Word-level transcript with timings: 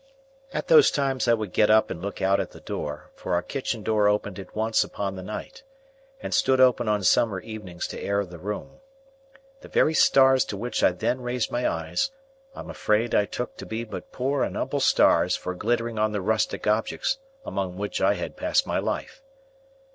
At 0.51 0.67
those 0.67 0.89
times 0.89 1.27
I 1.27 1.35
would 1.35 1.53
get 1.53 1.69
up 1.69 1.91
and 1.91 2.01
look 2.01 2.23
out 2.23 2.39
at 2.39 2.49
the 2.53 2.59
door; 2.59 3.11
for 3.13 3.35
our 3.35 3.43
kitchen 3.43 3.83
door 3.83 4.07
opened 4.07 4.39
at 4.39 4.55
once 4.55 4.83
upon 4.83 5.13
the 5.15 5.21
night, 5.21 5.61
and 6.23 6.33
stood 6.33 6.59
open 6.59 6.89
on 6.89 7.03
summer 7.03 7.39
evenings 7.39 7.85
to 7.89 8.01
air 8.01 8.25
the 8.25 8.39
room. 8.39 8.79
The 9.59 9.67
very 9.67 9.93
stars 9.93 10.43
to 10.45 10.57
which 10.57 10.81
I 10.81 10.91
then 10.91 11.21
raised 11.21 11.51
my 11.51 11.69
eyes, 11.69 12.09
I 12.55 12.61
am 12.61 12.71
afraid 12.71 13.13
I 13.13 13.25
took 13.25 13.57
to 13.57 13.65
be 13.67 13.83
but 13.83 14.11
poor 14.11 14.41
and 14.41 14.57
humble 14.57 14.79
stars 14.79 15.35
for 15.35 15.53
glittering 15.53 15.99
on 15.99 16.13
the 16.13 16.21
rustic 16.21 16.65
objects 16.65 17.19
among 17.45 17.77
which 17.77 18.01
I 18.01 18.15
had 18.15 18.35
passed 18.35 18.65
my 18.65 18.79
life. 18.79 19.21